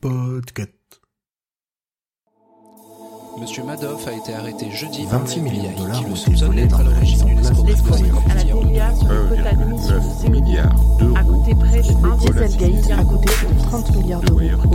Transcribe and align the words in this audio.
Podcast. 0.00 0.70
Monsieur 3.40 3.64
Madoff 3.64 4.06
a 4.06 4.12
été 4.12 4.32
arrêté 4.34 4.70
jeudi 4.70 5.04
26 5.06 5.40
par 5.40 5.44
le 5.44 5.50
millions 5.50 5.72
de 5.72 5.76
dollars 5.76 5.98
qui 5.98 6.04
ont 6.06 6.10
le 6.10 6.16
été 6.16 6.46
volés 6.46 6.62
d'être 6.62 6.78
dans 6.78 6.78
à 6.78 6.82
la 6.90 6.98
région 6.98 7.26
de 7.26 7.40
à 8.30 8.34
la 8.34 8.44
de 8.44 8.68
DIA 8.68 8.94
sur 8.94 9.08
le 9.08 9.28
quota 9.28 9.52
d'émission 9.52 9.94
de 9.94 10.00
1,9 10.00 10.20
ces 10.20 10.28
milliards 10.28 10.76
a 11.16 11.22
d'euros 11.22 11.24
coûté 11.24 11.54
près 11.54 11.82
de 11.82 11.88
1 11.88 12.16
pour 12.16 12.32
la 12.34 12.48
Dieselgate 12.48 12.90
a 12.98 13.04
coûté 13.04 13.32
plus 13.32 13.46
de 13.54 13.60
30 13.62 13.96
milliards 13.96 14.20
d'euros. 14.20 14.40
Au 14.40 14.66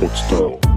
groupe 0.00 0.71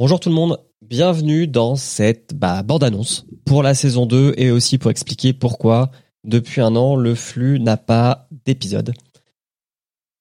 Bonjour 0.00 0.18
tout 0.18 0.30
le 0.30 0.34
monde, 0.34 0.58
bienvenue 0.80 1.46
dans 1.46 1.76
cette 1.76 2.32
bah, 2.34 2.62
bande-annonce 2.62 3.26
pour 3.44 3.62
la 3.62 3.74
saison 3.74 4.06
2 4.06 4.32
et 4.38 4.50
aussi 4.50 4.78
pour 4.78 4.90
expliquer 4.90 5.34
pourquoi 5.34 5.90
depuis 6.24 6.62
un 6.62 6.74
an 6.74 6.96
le 6.96 7.14
flux 7.14 7.60
n'a 7.60 7.76
pas 7.76 8.26
d'épisode. 8.46 8.94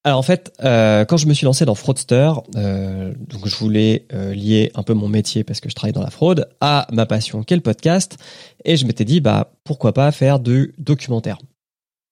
Alors 0.03 0.19
en 0.19 0.21
fait, 0.21 0.51
euh, 0.65 1.05
quand 1.05 1.15
je 1.15 1.27
me 1.27 1.33
suis 1.33 1.45
lancé 1.45 1.63
dans 1.63 1.75
Fraudster, 1.75 2.29
euh, 2.57 3.13
je 3.45 3.55
voulais 3.55 4.05
euh, 4.11 4.33
lier 4.33 4.69
un 4.75 4.83
peu 4.83 4.93
mon 4.93 5.07
métier 5.07 5.45
parce 5.45 5.61
que 5.61 5.69
je 5.69 5.75
travaille 5.75 5.93
dans 5.93 6.03
la 6.03 6.11
fraude 6.11 6.49
à 6.59 6.85
ma 6.91 7.05
passion 7.05 7.43
qui 7.43 7.53
est 7.53 7.57
le 7.57 7.63
podcast 7.63 8.17
et 8.65 8.75
je 8.75 8.85
m'étais 8.85 9.05
dit 9.05 9.21
bah 9.21 9.53
pourquoi 9.63 9.93
pas 9.93 10.11
faire 10.11 10.41
du 10.41 10.75
documentaire. 10.77 11.37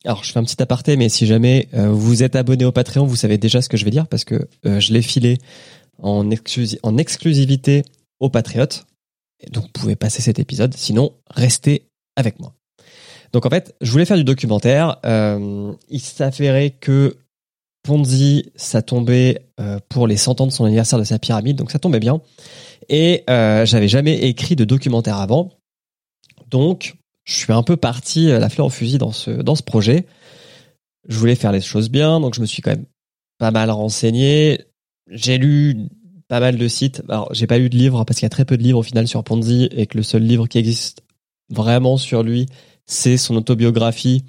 Alors 0.06 0.24
je 0.24 0.32
fais 0.32 0.40
un 0.40 0.44
petit 0.46 0.64
aparté 0.64 0.96
mais 0.96 1.10
si 1.10 1.26
jamais 1.26 1.68
vous 1.74 2.24
êtes 2.24 2.38
abonné 2.38 2.64
au 2.64 2.72
Patreon, 2.72 3.06
vous 3.06 3.18
savez 3.18 3.38
déjà 3.38 3.62
ce 3.62 3.68
que 3.68 3.76
je 3.76 3.84
vais 3.84 3.92
dire 3.92 4.08
parce 4.08 4.24
que 4.24 4.48
je 4.64 4.94
l'ai 4.94 5.02
filé 5.02 5.38
en, 6.02 6.30
exclusi- 6.30 6.80
en 6.84 6.98
exclusivité 6.98 7.84
aux 8.20 8.30
Patriotes. 8.30 8.86
Donc, 9.52 9.66
vous 9.66 9.72
pouvez 9.72 9.96
passer 9.96 10.22
cet 10.22 10.40
épisode. 10.40 10.74
Sinon, 10.74 11.14
restez 11.30 11.88
avec 12.16 12.40
moi. 12.40 12.54
Donc, 13.34 13.46
en 13.46 13.50
fait, 13.50 13.76
je 13.82 13.92
voulais 13.92 14.06
faire 14.06 14.18
du 14.18 14.24
documentaire. 14.24 14.98
Euh, 15.06 15.74
il 15.90 16.00
s'avérait 16.00 16.72
que 16.72 17.18
Ponzi, 17.84 18.52
ça 18.56 18.82
tombait 18.82 19.46
euh, 19.60 19.80
pour 19.90 20.08
les 20.08 20.18
100 20.18 20.42
ans 20.42 20.48
de 20.48 20.52
son 20.52 20.66
anniversaire 20.66 21.00
de 21.00 21.04
sa 21.04 21.20
pyramide. 21.20 21.58
Donc, 21.58 21.72
ça 21.72 21.80
tombait 21.80 22.00
bien. 22.00 22.22
Et 22.90 23.24
euh, 23.30 23.66
j'avais 23.66 23.88
jamais 23.88 24.18
écrit 24.24 24.56
de 24.56 24.66
documentaire 24.66 25.18
avant. 25.18 25.52
Donc, 26.50 26.96
je 27.26 27.36
suis 27.36 27.54
un 27.54 27.64
peu 27.64 27.78
parti 27.78 28.28
la 28.28 28.50
fleur 28.50 28.68
au 28.68 28.70
fusil 28.70 28.98
dans 28.98 29.12
ce, 29.12 29.32
dans 29.32 29.56
ce 29.56 29.64
projet. 29.64 30.06
Je 31.08 31.18
voulais 31.18 31.36
faire 31.36 31.52
les 31.52 31.62
choses 31.62 31.90
bien. 31.90 32.20
Donc, 32.20 32.34
je 32.34 32.42
me 32.42 32.46
suis 32.46 32.62
quand 32.62 32.72
même 32.72 32.86
pas 33.38 33.52
mal 33.52 33.70
renseigné 33.70 34.62
j'ai 35.10 35.38
lu 35.38 35.88
pas 36.28 36.40
mal 36.40 36.58
de 36.58 36.68
sites. 36.68 37.02
Alors, 37.10 37.34
j'ai 37.34 37.48
pas 37.48 37.58
lu 37.58 37.70
de 37.70 37.78
livres 37.78 38.04
parce 38.04 38.20
qu'il 38.20 38.26
y 38.26 38.28
a 38.28 38.30
très 38.30 38.46
peu 38.46 38.58
de 38.58 38.64
livres 38.64 38.80
au 38.80 38.84
final 38.84 39.08
sur 39.08 39.24
Ponzi 39.24 39.70
et 39.72 39.88
que 39.88 39.98
le 39.98 40.04
seul 40.04 40.24
livre 40.24 40.48
qui 40.48 40.58
existe 40.58 41.02
vraiment 41.50 41.98
sur 41.98 42.24
lui, 42.24 42.48
c'est 42.86 43.18
son 43.18 43.36
autobiographie. 43.36 44.24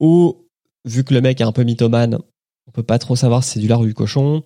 Ou, 0.00 0.46
vu 0.84 1.04
que 1.04 1.14
le 1.14 1.20
mec 1.20 1.40
est 1.40 1.44
un 1.44 1.52
peu 1.52 1.62
mythomane, 1.62 2.18
on 2.66 2.70
peut 2.72 2.82
pas 2.82 2.98
trop 2.98 3.16
savoir 3.16 3.44
si 3.44 3.50
c'est 3.50 3.60
du 3.60 3.68
lard 3.68 3.80
ou 3.80 3.86
du 3.86 3.94
cochon. 3.94 4.42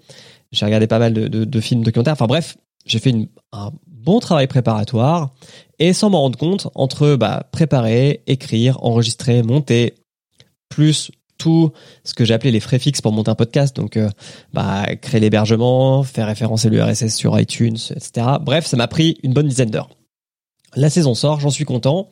J'ai 0.52 0.64
regardé 0.66 0.86
pas 0.86 0.98
mal 0.98 1.12
de, 1.14 1.28
de- 1.28 1.60
films 1.60 1.82
documentaires. 1.82 2.12
Enfin 2.14 2.26
bref, 2.26 2.56
j'ai 2.86 2.98
fait 2.98 3.10
une- 3.10 3.28
un 3.52 3.70
bon 3.86 4.20
travail 4.20 4.46
préparatoire 4.46 5.34
et 5.78 5.92
sans 5.92 6.10
m'en 6.10 6.20
rendre 6.20 6.38
compte, 6.38 6.68
entre 6.74 7.16
bah, 7.16 7.48
préparer, 7.52 8.22
écrire, 8.26 8.82
enregistrer, 8.84 9.42
monter, 9.42 9.94
plus 10.68 11.10
ce 12.04 12.14
que 12.14 12.24
j'ai 12.24 12.34
appelé 12.34 12.50
les 12.50 12.60
frais 12.60 12.78
fixes 12.78 13.00
pour 13.00 13.12
monter 13.12 13.30
un 13.30 13.34
podcast, 13.34 13.76
donc 13.76 13.96
euh, 13.96 14.08
bah, 14.52 14.86
créer 15.00 15.20
l'hébergement, 15.20 16.02
faire 16.02 16.26
référencer 16.26 16.68
le 16.70 16.82
RSS 16.82 17.14
sur 17.14 17.38
iTunes, 17.38 17.76
etc. 17.90 18.26
Bref, 18.40 18.66
ça 18.66 18.76
m'a 18.76 18.88
pris 18.88 19.18
une 19.22 19.32
bonne 19.32 19.48
dizaine 19.48 19.70
d'heures. 19.70 19.90
La 20.76 20.90
saison 20.90 21.14
sort, 21.14 21.40
j'en 21.40 21.50
suis 21.50 21.64
content. 21.64 22.08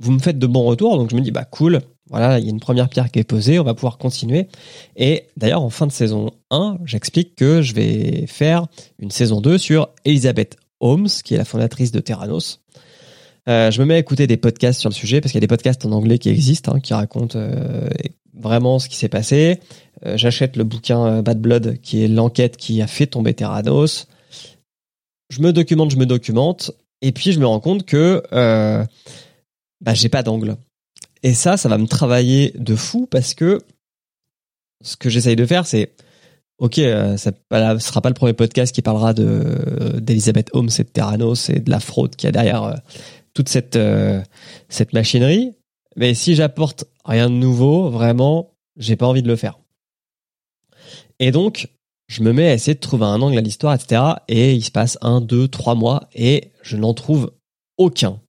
Vous 0.00 0.12
me 0.12 0.18
faites 0.18 0.38
de 0.38 0.46
bons 0.46 0.64
retours, 0.64 0.96
donc 0.96 1.10
je 1.10 1.16
me 1.16 1.20
dis 1.20 1.30
bah 1.30 1.44
cool. 1.44 1.80
Voilà, 2.10 2.38
il 2.38 2.44
y 2.44 2.48
a 2.48 2.50
une 2.50 2.60
première 2.60 2.88
pierre 2.88 3.10
qui 3.10 3.18
est 3.18 3.24
posée, 3.24 3.58
on 3.58 3.64
va 3.64 3.74
pouvoir 3.74 3.98
continuer. 3.98 4.48
Et 4.96 5.24
d'ailleurs, 5.36 5.62
en 5.62 5.70
fin 5.70 5.86
de 5.86 5.92
saison 5.92 6.30
1, 6.50 6.78
j'explique 6.84 7.34
que 7.34 7.60
je 7.60 7.74
vais 7.74 8.26
faire 8.26 8.66
une 8.98 9.10
saison 9.10 9.40
2 9.40 9.58
sur 9.58 9.90
Elizabeth 10.04 10.56
Holmes, 10.80 11.08
qui 11.22 11.34
est 11.34 11.38
la 11.38 11.44
fondatrice 11.44 11.92
de 11.92 12.00
Terranos. 12.00 12.60
Euh, 13.48 13.70
je 13.70 13.80
me 13.80 13.86
mets 13.86 13.94
à 13.94 13.98
écouter 13.98 14.26
des 14.26 14.36
podcasts 14.36 14.80
sur 14.80 14.90
le 14.90 14.94
sujet 14.94 15.20
parce 15.20 15.32
qu'il 15.32 15.38
y 15.38 15.42
a 15.44 15.46
des 15.46 15.48
podcasts 15.48 15.84
en 15.86 15.92
anglais 15.92 16.18
qui 16.18 16.28
existent, 16.28 16.74
hein, 16.74 16.80
qui 16.80 16.92
racontent 16.92 17.38
euh, 17.38 17.88
vraiment 18.38 18.78
ce 18.78 18.88
qui 18.88 18.96
s'est 18.96 19.08
passé. 19.08 19.60
Euh, 20.06 20.16
J'achète 20.16 20.56
le 20.56 20.64
bouquin 20.64 21.06
euh, 21.06 21.22
Bad 21.22 21.40
Blood, 21.40 21.78
qui 21.80 22.02
est 22.02 22.08
l'enquête 22.08 22.56
qui 22.56 22.80
a 22.82 22.86
fait 22.86 23.06
tomber 23.06 23.34
Terranos. 23.34 24.06
Je 25.30 25.42
me 25.42 25.52
documente, 25.52 25.90
je 25.90 25.96
me 25.96 26.06
documente, 26.06 26.72
et 27.02 27.12
puis 27.12 27.32
je 27.32 27.40
me 27.40 27.46
rends 27.46 27.60
compte 27.60 27.84
que 27.84 28.22
euh, 28.32 28.84
bah, 29.80 29.94
j'ai 29.94 30.08
pas 30.08 30.22
d'angle. 30.22 30.56
Et 31.22 31.34
ça, 31.34 31.56
ça 31.56 31.68
va 31.68 31.78
me 31.78 31.86
travailler 31.86 32.52
de 32.56 32.76
fou 32.76 33.06
parce 33.10 33.34
que 33.34 33.60
ce 34.82 34.96
que 34.96 35.10
j'essaye 35.10 35.36
de 35.36 35.44
faire, 35.44 35.66
c'est 35.66 35.92
ok, 36.58 36.78
euh, 36.78 37.16
ça 37.16 37.32
ne 37.50 37.78
sera 37.78 38.00
pas 38.00 38.08
le 38.08 38.14
premier 38.14 38.32
podcast 38.32 38.74
qui 38.74 38.82
parlera 38.82 39.12
de 39.12 39.98
d'Elizabeth 40.00 40.50
Holmes 40.52 40.70
et 40.78 40.84
de 40.84 40.88
Terranos 40.88 41.50
et 41.50 41.58
de 41.58 41.70
la 41.70 41.80
fraude 41.80 42.14
qu'il 42.14 42.28
y 42.28 42.30
a 42.30 42.32
derrière 42.32 42.80
toute 43.34 43.48
cette 43.48 43.78
cette 44.68 44.92
machinerie. 44.92 45.57
Mais 45.98 46.14
si 46.14 46.36
j'apporte 46.36 46.84
rien 47.04 47.28
de 47.28 47.34
nouveau, 47.34 47.90
vraiment, 47.90 48.52
j'ai 48.76 48.94
pas 48.94 49.06
envie 49.06 49.22
de 49.22 49.28
le 49.28 49.36
faire. 49.36 49.58
Et 51.18 51.32
donc, 51.32 51.68
je 52.06 52.22
me 52.22 52.32
mets 52.32 52.48
à 52.48 52.54
essayer 52.54 52.74
de 52.74 52.80
trouver 52.80 53.04
un 53.04 53.20
angle 53.20 53.36
à 53.36 53.40
l'histoire, 53.40 53.74
etc. 53.74 54.02
Et 54.28 54.54
il 54.54 54.62
se 54.62 54.70
passe 54.70 54.96
un, 55.02 55.20
deux, 55.20 55.48
trois 55.48 55.74
mois 55.74 56.08
et 56.14 56.52
je 56.62 56.76
n'en 56.76 56.94
trouve 56.94 57.32
aucun. 57.76 58.20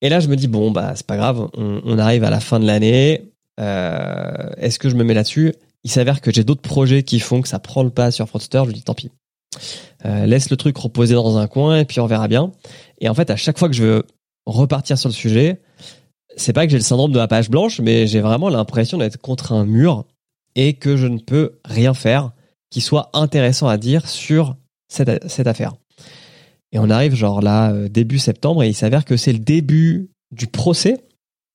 Et 0.00 0.08
là, 0.08 0.20
je 0.20 0.28
me 0.28 0.36
dis 0.36 0.46
bon, 0.46 0.70
bah 0.70 0.92
c'est 0.94 1.06
pas 1.06 1.16
grave, 1.16 1.48
on, 1.54 1.98
arrive 1.98 2.22
à 2.22 2.30
la 2.30 2.38
fin 2.38 2.60
de 2.60 2.66
l'année. 2.66 3.32
Euh, 3.58 4.50
Est-ce 4.56 4.78
que 4.78 4.88
je 4.88 4.94
me 4.94 5.02
mets 5.02 5.14
là-dessus? 5.14 5.54
Il 5.82 5.90
s'avère 5.90 6.20
que 6.20 6.32
j'ai 6.32 6.44
d'autres 6.44 6.62
projets 6.62 7.02
qui 7.02 7.18
font 7.18 7.42
que 7.42 7.48
ça 7.48 7.58
prend 7.58 7.82
le 7.82 7.90
pas 7.90 8.12
sur 8.12 8.28
Fraudster. 8.28 8.62
Je 8.64 8.68
me 8.68 8.72
dis 8.72 8.82
tant 8.82 8.94
pis. 8.94 9.10
Euh, 10.04 10.26
laisse 10.26 10.50
le 10.50 10.56
truc 10.56 10.76
reposer 10.76 11.14
dans 11.14 11.36
un 11.36 11.48
coin 11.48 11.78
et 11.78 11.84
puis 11.84 11.98
on 11.98 12.06
verra 12.06 12.28
bien. 12.28 12.52
Et 13.00 13.08
en 13.08 13.14
fait, 13.14 13.30
à 13.30 13.36
chaque 13.36 13.58
fois 13.58 13.68
que 13.68 13.74
je 13.74 13.82
veux 13.82 14.06
repartir 14.46 14.96
sur 14.98 15.08
le 15.08 15.14
sujet, 15.14 15.60
c'est 16.36 16.52
pas 16.52 16.66
que 16.66 16.70
j'ai 16.70 16.78
le 16.78 16.82
syndrome 16.82 17.12
de 17.12 17.18
la 17.18 17.28
page 17.28 17.50
blanche, 17.50 17.80
mais 17.80 18.06
j'ai 18.06 18.20
vraiment 18.20 18.48
l'impression 18.48 18.98
d'être 18.98 19.16
contre 19.16 19.52
un 19.52 19.64
mur 19.64 20.04
et 20.54 20.74
que 20.74 20.96
je 20.96 21.06
ne 21.06 21.18
peux 21.18 21.58
rien 21.64 21.94
faire 21.94 22.32
qui 22.70 22.80
soit 22.80 23.10
intéressant 23.14 23.68
à 23.68 23.78
dire 23.78 24.08
sur 24.08 24.56
cette, 24.88 25.28
cette 25.28 25.46
affaire. 25.46 25.74
Et 26.72 26.78
on 26.78 26.90
arrive 26.90 27.14
genre 27.14 27.40
là, 27.40 27.72
euh, 27.72 27.88
début 27.88 28.18
septembre, 28.18 28.62
et 28.62 28.68
il 28.68 28.74
s'avère 28.74 29.04
que 29.04 29.16
c'est 29.16 29.32
le 29.32 29.38
début 29.38 30.10
du 30.30 30.46
procès 30.46 31.04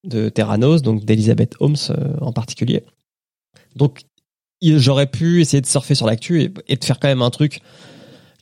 de 0.04 0.30
Terranos, 0.30 0.82
donc 0.82 1.06
d'Elizabeth 1.06 1.56
Holmes 1.60 1.76
euh, 1.92 2.16
en 2.22 2.34
particulier. 2.34 2.84
Donc 3.76 4.02
j'aurais 4.64 5.08
pu 5.08 5.42
essayer 5.42 5.62
de 5.62 5.68
surfer 5.68 5.96
sur 5.96 6.08
l'actu 6.08 6.42
et, 6.42 6.54
et 6.68 6.76
de 6.76 6.84
faire 6.84 7.00
quand 7.00 7.08
même 7.08 7.22
un 7.22 7.30
truc 7.30 7.62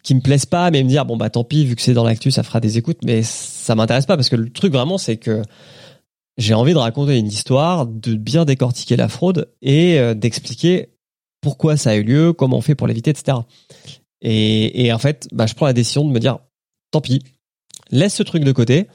qui 0.03 0.16
me 0.16 0.21
plaise 0.21 0.45
pas, 0.45 0.71
mais 0.71 0.83
me 0.83 0.89
dire 0.89 1.06
bon 1.06 1.17
bah 1.17 1.29
tant 1.29 1.44
pis, 1.44 1.66
vu 1.66 1.75
que 1.75 1.81
c'est 1.81 1.94
dans 1.94 2.06
l'actu, 2.06 2.31
ça 2.31 2.44
fera 2.44 2.59
des 2.59 2.77
écoutes, 2.77 3.00
mais 3.03 3.23
ça 3.23 3.75
m'intéresse 3.75 4.06
pas 4.06 4.16
parce 4.16 4.29
que 4.29 4.35
le 4.35 4.50
truc 4.50 4.71
vraiment 4.71 4.97
c'est 4.97 5.17
que 5.17 5.41
j'ai 6.39 6.53
envie 6.53 6.73
de 6.73 6.77
raconter 6.77 7.17
une 7.17 7.27
histoire, 7.27 7.85
de 7.85 8.16
bien 8.16 8.45
décortiquer 8.45 8.95
la 8.95 9.09
fraude 9.09 9.51
et 9.61 10.00
euh, 10.00 10.13
d'expliquer 10.13 10.89
pourquoi 11.41 11.77
ça 11.77 11.91
a 11.91 11.95
eu 11.95 12.03
lieu, 12.03 12.33
comment 12.33 12.57
on 12.57 12.61
fait 12.61 12.75
pour 12.75 12.88
l'éviter, 12.88 13.11
etc. 13.11 13.38
Et, 14.22 14.85
et 14.85 14.94
en 14.94 15.00
fait, 15.00 15.27
bah, 15.33 15.45
je 15.45 15.53
prends 15.53 15.66
la 15.66 15.73
décision 15.73 16.05
de 16.05 16.11
me 16.11 16.19
dire, 16.19 16.39
tant 16.91 17.01
pis, 17.01 17.22
laisse 17.91 18.16
ce 18.16 18.23
truc 18.23 18.44
de 18.44 18.51
côté, 18.53 18.88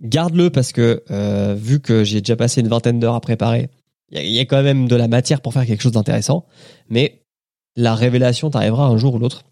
garde-le 0.00 0.50
parce 0.50 0.72
que 0.72 1.02
euh, 1.10 1.54
vu 1.58 1.80
que 1.80 2.04
j'ai 2.04 2.20
déjà 2.20 2.36
passé 2.36 2.60
une 2.60 2.68
vingtaine 2.68 3.00
d'heures 3.00 3.14
à 3.14 3.20
préparer, 3.20 3.68
il 4.12 4.22
y, 4.22 4.36
y 4.36 4.38
a 4.38 4.44
quand 4.44 4.62
même 4.62 4.86
de 4.86 4.96
la 4.96 5.08
matière 5.08 5.40
pour 5.40 5.52
faire 5.52 5.66
quelque 5.66 5.82
chose 5.82 5.92
d'intéressant, 5.92 6.46
mais 6.88 7.22
la 7.74 7.96
révélation 7.96 8.48
t'arrivera 8.48 8.86
un 8.86 8.96
jour 8.96 9.14
ou 9.14 9.18
l'autre. 9.18 9.44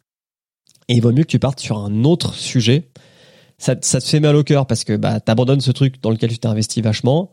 Et 0.88 0.94
il 0.94 1.02
vaut 1.02 1.12
mieux 1.12 1.25
que 1.25 1.28
tu 1.28 1.40
partes 1.40 1.60
sur 1.60 1.78
un 1.78 2.04
autre 2.04 2.34
sujet. 2.34 2.90
Ça, 3.58 3.76
ça 3.80 4.00
te 4.00 4.06
fait 4.06 4.20
mal 4.20 4.36
au 4.36 4.42
cœur 4.42 4.66
parce 4.66 4.84
que 4.84 4.96
bah, 4.96 5.20
t'abandonnes 5.20 5.60
ce 5.60 5.70
truc 5.70 6.00
dans 6.02 6.10
lequel 6.10 6.30
tu 6.30 6.38
t'es 6.38 6.48
investi 6.48 6.80
vachement, 6.80 7.32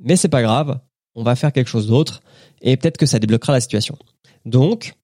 mais 0.00 0.16
c'est 0.16 0.28
pas 0.28 0.42
grave, 0.42 0.80
on 1.14 1.22
va 1.22 1.36
faire 1.36 1.52
quelque 1.52 1.68
chose 1.68 1.86
d'autre 1.86 2.22
et 2.60 2.76
peut-être 2.76 2.96
que 2.96 3.06
ça 3.06 3.18
débloquera 3.18 3.52
la 3.52 3.60
situation. 3.60 3.96
Donc, 4.44 4.94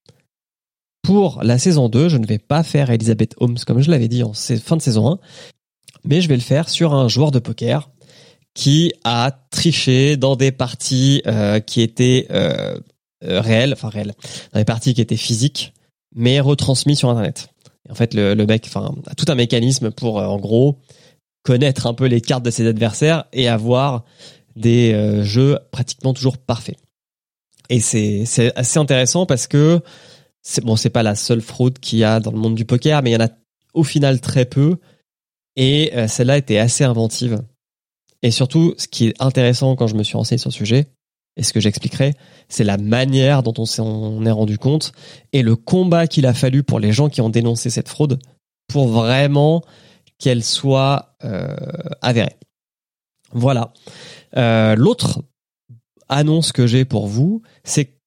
pour 1.01 1.41
la 1.43 1.57
saison 1.57 1.89
2, 1.89 2.09
je 2.09 2.17
ne 2.17 2.25
vais 2.25 2.37
pas 2.37 2.63
faire 2.63 2.89
Elizabeth 2.89 3.35
Holmes 3.39 3.57
comme 3.65 3.81
je 3.81 3.89
l'avais 3.89 4.07
dit 4.07 4.23
en 4.23 4.33
fin 4.33 4.77
de 4.77 4.81
saison 4.81 5.11
1, 5.11 5.19
mais 6.03 6.21
je 6.21 6.27
vais 6.27 6.35
le 6.35 6.41
faire 6.41 6.69
sur 6.69 6.93
un 6.93 7.07
joueur 7.07 7.31
de 7.31 7.39
poker 7.39 7.89
qui 8.53 8.91
a 9.03 9.31
triché 9.49 10.17
dans 10.17 10.35
des 10.35 10.51
parties 10.51 11.21
euh, 11.25 11.59
qui 11.59 11.81
étaient 11.81 12.27
euh, 12.31 12.77
euh, 13.23 13.39
réelles, 13.39 13.73
enfin 13.73 13.89
réelles, 13.89 14.13
dans 14.53 14.59
des 14.59 14.65
parties 14.65 14.93
qui 14.93 15.01
étaient 15.01 15.15
physiques, 15.15 15.73
mais 16.13 16.39
retransmises 16.39 16.99
sur 16.99 17.09
Internet. 17.09 17.49
En 17.89 17.95
fait, 17.95 18.13
le, 18.13 18.33
le 18.35 18.45
mec 18.45 18.69
a 18.75 19.15
tout 19.15 19.25
un 19.27 19.35
mécanisme 19.35 19.91
pour, 19.91 20.19
euh, 20.19 20.25
en 20.25 20.37
gros, 20.37 20.79
connaître 21.43 21.87
un 21.87 21.93
peu 21.93 22.05
les 22.05 22.21
cartes 22.21 22.43
de 22.43 22.51
ses 22.51 22.67
adversaires 22.67 23.25
et 23.33 23.47
avoir 23.47 24.05
des 24.55 24.93
euh, 24.93 25.23
jeux 25.23 25.57
pratiquement 25.71 26.13
toujours 26.13 26.37
parfaits. 26.37 26.77
et 27.69 27.79
c'est 27.79 28.25
c'est 28.25 28.55
assez 28.57 28.77
intéressant 28.79 29.25
parce 29.25 29.47
que 29.47 29.81
c'est 30.41 30.63
bon, 30.63 30.75
c'est 30.75 30.89
pas 30.89 31.03
la 31.03 31.15
seule 31.15 31.41
fraude 31.41 31.79
qu'il 31.79 31.99
y 31.99 32.03
a 32.03 32.19
dans 32.19 32.31
le 32.31 32.37
monde 32.37 32.55
du 32.55 32.65
poker, 32.65 33.01
mais 33.01 33.11
il 33.11 33.13
y 33.13 33.17
en 33.17 33.25
a 33.25 33.29
au 33.73 33.83
final 33.83 34.19
très 34.21 34.45
peu. 34.45 34.77
Et 35.55 35.91
euh, 35.95 36.07
celle-là 36.07 36.37
était 36.37 36.57
assez 36.57 36.83
inventive. 36.83 37.43
Et 38.21 38.31
surtout, 38.31 38.73
ce 38.77 38.87
qui 38.87 39.07
est 39.07 39.21
intéressant 39.21 39.75
quand 39.75 39.87
je 39.87 39.95
me 39.95 40.03
suis 40.03 40.15
renseigné 40.15 40.37
sur 40.37 40.49
le 40.49 40.53
sujet, 40.53 40.87
et 41.37 41.43
ce 41.43 41.53
que 41.53 41.59
j'expliquerai, 41.59 42.13
c'est 42.49 42.63
la 42.63 42.77
manière 42.77 43.43
dont 43.43 43.53
on 43.57 43.65
s'en 43.65 44.25
est 44.25 44.31
rendu 44.31 44.57
compte 44.57 44.91
et 45.31 45.43
le 45.43 45.55
combat 45.55 46.07
qu'il 46.07 46.25
a 46.25 46.33
fallu 46.33 46.63
pour 46.63 46.79
les 46.79 46.91
gens 46.91 47.09
qui 47.09 47.21
ont 47.21 47.29
dénoncé 47.29 47.69
cette 47.69 47.87
fraude 47.87 48.19
pour 48.67 48.87
vraiment 48.87 49.63
qu'elle 50.19 50.43
soit 50.43 51.15
euh, 51.23 51.55
avérée. 52.01 52.35
Voilà. 53.31 53.73
Euh, 54.37 54.75
L'autre 54.75 55.23
annonce 56.09 56.51
que 56.51 56.67
j'ai 56.67 56.85
pour 56.85 57.07
vous, 57.07 57.41
c'est 57.63 57.97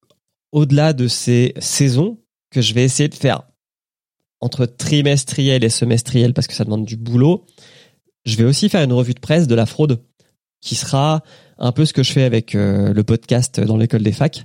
au-delà 0.53 0.93
de 0.93 1.09
ces 1.09 1.55
saisons 1.59 2.19
que 2.51 2.61
je 2.61 2.75
vais 2.75 2.85
essayer 2.85 3.09
de 3.09 3.15
faire 3.15 3.43
entre 4.41 4.67
trimestriel 4.67 5.65
et 5.65 5.71
semestriel 5.71 6.35
parce 6.35 6.47
que 6.47 6.55
ça 6.55 6.65
demande 6.65 6.85
du 6.85 6.97
boulot. 6.97 7.47
Je 8.27 8.37
vais 8.37 8.45
aussi 8.45 8.69
faire 8.69 8.85
une 8.85 8.93
revue 8.93 9.15
de 9.15 9.21
presse 9.21 9.47
de 9.47 9.55
la 9.55 9.67
fraude 9.67 10.05
qui 10.65 10.75
sera 10.75 11.23
un 11.59 11.71
peu 11.71 11.85
ce 11.85 11.93
que 11.93 12.03
je 12.03 12.11
fais 12.11 12.25
avec 12.25 12.55
euh, 12.55 12.93
le 12.93 13.05
podcast 13.05 13.61
dans 13.61 13.77
l'école 13.77 14.03
des 14.03 14.13
facs. 14.13 14.45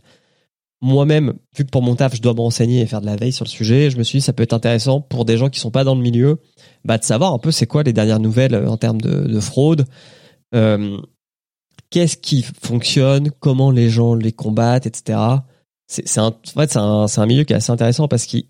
Moi-même, 0.81 1.33
vu 1.57 1.65
que 1.65 1.69
pour 1.69 1.81
mon 1.81 1.95
taf, 1.95 2.15
je 2.15 2.21
dois 2.21 2.33
me 2.33 2.41
renseigner 2.41 2.81
et 2.81 2.85
faire 2.85 3.01
de 3.01 3.05
la 3.05 3.15
veille 3.15 3.31
sur 3.31 3.45
le 3.45 3.49
sujet, 3.49 3.89
je 3.89 3.97
me 3.97 4.03
suis 4.03 4.19
dit 4.19 4.21
ça 4.21 4.33
peut 4.33 4.43
être 4.43 4.53
intéressant 4.53 5.01
pour 5.01 5.25
des 5.25 5.37
gens 5.37 5.49
qui 5.49 5.59
sont 5.59 5.71
pas 5.71 5.83
dans 5.83 5.95
le 5.95 6.01
milieu, 6.01 6.39
bah, 6.85 6.97
de 6.97 7.03
savoir 7.03 7.33
un 7.33 7.39
peu 7.39 7.51
c'est 7.51 7.67
quoi 7.67 7.83
les 7.83 7.93
dernières 7.93 8.19
nouvelles 8.19 8.53
euh, 8.53 8.69
en 8.69 8.77
termes 8.77 9.01
de, 9.01 9.27
de 9.27 9.39
fraude, 9.39 9.85
euh, 10.53 10.97
qu'est-ce 11.89 12.17
qui 12.17 12.45
fonctionne, 12.61 13.31
comment 13.39 13.71
les 13.71 13.89
gens 13.89 14.13
les 14.13 14.31
combattent, 14.31 14.85
etc. 14.85 15.19
C'est, 15.87 16.19
un, 16.19 16.27
en 16.27 16.33
fait, 16.43 16.71
c'est 16.71 16.79
un, 16.79 17.25
milieu 17.25 17.45
qui 17.45 17.53
est 17.53 17.55
assez 17.55 17.71
intéressant 17.71 18.07
parce 18.07 18.25
qu'il 18.25 18.45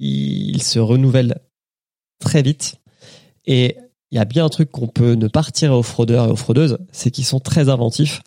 il 0.00 0.60
se 0.62 0.80
renouvelle 0.80 1.40
très 2.18 2.42
vite 2.42 2.80
et 3.46 3.76
il 4.14 4.18
y 4.18 4.20
a 4.20 4.24
bien 4.24 4.44
un 4.44 4.48
truc 4.48 4.70
qu'on 4.70 4.86
peut 4.86 5.14
ne 5.14 5.26
pas 5.26 5.40
retirer 5.40 5.74
aux 5.74 5.82
fraudeurs 5.82 6.28
et 6.28 6.30
aux 6.30 6.36
fraudeuses, 6.36 6.78
c'est 6.92 7.10
qu'ils 7.10 7.24
sont 7.24 7.40
très 7.40 7.68
inventifs. 7.68 8.22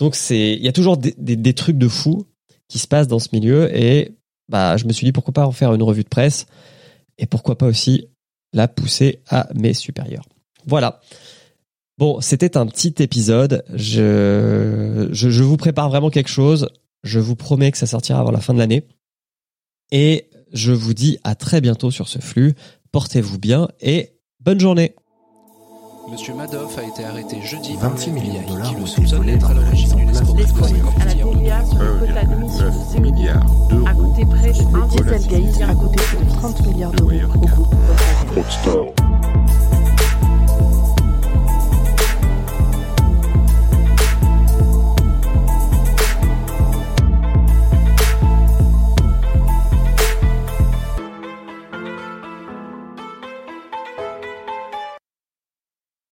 Donc 0.00 0.16
c'est, 0.16 0.54
il 0.54 0.62
y 0.64 0.66
a 0.66 0.72
toujours 0.72 0.96
des, 0.96 1.54
trucs 1.54 1.78
de 1.78 1.86
fou 1.86 2.26
qui 2.66 2.80
se 2.80 2.88
passent 2.88 3.06
dans 3.06 3.20
ce 3.20 3.28
milieu 3.32 3.74
et 3.74 4.16
bah 4.48 4.76
je 4.76 4.84
me 4.84 4.92
suis 4.92 5.04
dit 5.04 5.12
pourquoi 5.12 5.32
pas 5.32 5.46
en 5.46 5.52
faire 5.52 5.74
une 5.74 5.82
revue 5.84 6.02
de 6.02 6.08
presse 6.08 6.46
et 7.18 7.26
pourquoi 7.26 7.56
pas 7.56 7.66
aussi 7.66 8.08
la 8.52 8.66
pousser 8.66 9.20
à 9.28 9.48
mes 9.54 9.74
supérieurs. 9.74 10.24
Voilà. 10.66 11.00
Bon, 11.98 12.20
c'était 12.20 12.56
un 12.56 12.66
petit 12.66 12.94
épisode. 12.98 13.64
Je, 13.72 15.08
je 15.12 15.42
vous 15.44 15.56
prépare 15.56 15.88
vraiment 15.88 16.10
quelque 16.10 16.30
chose. 16.30 16.68
Je 17.04 17.20
vous 17.20 17.36
promets 17.36 17.70
que 17.70 17.78
ça 17.78 17.86
sortira 17.86 18.18
avant 18.18 18.32
la 18.32 18.40
fin 18.40 18.54
de 18.54 18.58
l'année. 18.58 18.88
Et 19.92 20.28
je 20.52 20.72
vous 20.72 20.94
dis 20.94 21.18
à 21.22 21.36
très 21.36 21.60
bientôt 21.60 21.92
sur 21.92 22.08
ce 22.08 22.18
flux. 22.18 22.54
Portez-vous 22.90 23.38
bien 23.38 23.68
et 23.80 24.14
bonne 24.40 24.58
journée. 24.58 24.96
Monsieur 26.08 26.34
Madoff 26.34 26.78
a 26.78 26.82
été 26.82 27.04
arrêté 27.04 27.40
jeudi 27.40 27.76
26 27.76 28.10
par 28.10 28.14
le 28.14 28.20
millions 28.20 28.42
de 28.42 28.48
dollars 28.48 28.74
ont 28.76 28.86
été 28.86 29.16
volés 29.16 29.34
à 29.34 29.38
par 29.38 29.54
la 29.54 29.62
mise 29.70 29.92
en 29.92 29.96
place 29.98 30.18
à 30.18 31.04
la 31.04 31.14
50 31.14 31.36
milliards 31.36 31.64
TVA 31.64 31.64
sur 31.64 31.78
le 31.78 31.98
quota 31.98 32.24
d'émission 32.24 32.66
de 32.66 32.92
6 32.92 33.00
milliards 33.00 33.46
d'euros. 33.68 33.86
coûté 33.94 34.26
près 34.26 34.52
de 34.52 34.58
Le 34.58 34.82
1 34.82 34.86
dieselgate 34.88 35.70
a 35.70 35.74
coûté 35.74 35.96
près 35.96 36.24
de 36.24 36.30
30 36.30 36.66
milliards 36.66 36.92
d'euros 36.92 37.10
au 37.10 37.38
groupe 37.38 37.74
Volkswagen. 37.86 38.34
Rockstar. 38.34 39.01